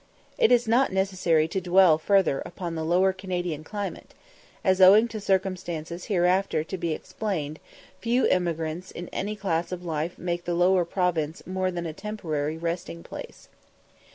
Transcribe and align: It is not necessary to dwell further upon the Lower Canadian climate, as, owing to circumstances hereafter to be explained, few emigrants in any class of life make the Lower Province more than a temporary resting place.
It 0.39 0.51
is 0.51 0.67
not 0.67 0.91
necessary 0.91 1.47
to 1.49 1.61
dwell 1.61 1.99
further 1.99 2.41
upon 2.43 2.73
the 2.73 2.83
Lower 2.83 3.13
Canadian 3.13 3.63
climate, 3.63 4.15
as, 4.63 4.81
owing 4.81 5.07
to 5.09 5.19
circumstances 5.21 6.05
hereafter 6.05 6.63
to 6.63 6.75
be 6.75 6.91
explained, 6.91 7.59
few 7.99 8.25
emigrants 8.25 8.89
in 8.89 9.09
any 9.09 9.35
class 9.35 9.71
of 9.71 9.85
life 9.85 10.17
make 10.17 10.45
the 10.45 10.55
Lower 10.55 10.85
Province 10.85 11.45
more 11.45 11.69
than 11.69 11.85
a 11.85 11.93
temporary 11.93 12.57
resting 12.57 13.03
place. 13.03 13.47